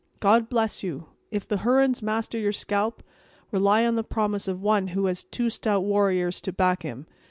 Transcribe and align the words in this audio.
God 0.19 0.49
bless 0.49 0.81
you! 0.81 1.09
if 1.29 1.47
the 1.47 1.59
Hurons 1.59 2.01
master 2.01 2.39
your 2.39 2.51
scalp, 2.51 3.03
rely 3.51 3.85
on 3.85 3.93
the 3.97 4.03
promise 4.03 4.47
of 4.47 4.59
one 4.59 4.87
who 4.97 5.05
has 5.05 5.25
two 5.25 5.47
stout 5.51 5.81
warriors 5.83 6.41
to 6.41 6.51
back 6.51 6.81
him. 6.81 7.05